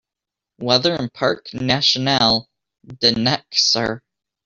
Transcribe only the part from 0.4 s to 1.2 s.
Weather in